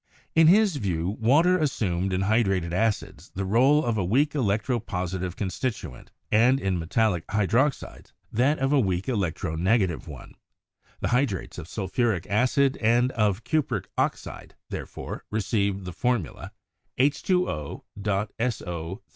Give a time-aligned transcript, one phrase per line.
[0.33, 5.35] In his view water assumed in hydrated acids the role of a weak electro positive
[5.35, 10.33] constituent, and in metallic hydroxides that of a 212 CHEMISTRY weak electro negative one;
[11.01, 16.51] the hydrates of sulphuric acid and of cupric oxide, therefore, received the formulae —+■+
[16.97, 17.83] H 2 O.